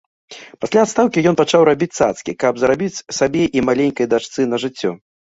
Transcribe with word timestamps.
Пасля 0.63 0.79
адстаўкі 0.85 1.23
ён 1.31 1.35
пачаў 1.41 1.65
рабіць 1.69 1.87
цацкі, 1.99 2.33
каб 2.43 2.53
зарабіць 2.61 3.03
сабе 3.17 3.43
і 3.61 3.63
маленькай 3.67 4.09
дачцы 4.15 4.47
на 4.55 4.61
жыццё. 4.65 4.91